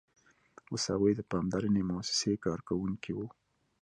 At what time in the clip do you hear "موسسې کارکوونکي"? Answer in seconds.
1.91-3.11